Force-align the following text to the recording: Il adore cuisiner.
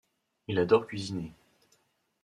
Il 0.47 0.57
adore 0.57 0.87
cuisiner. 0.87 1.31